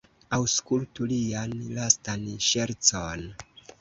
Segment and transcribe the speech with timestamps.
[0.35, 3.29] Aŭskultu lian lastan ŝercon!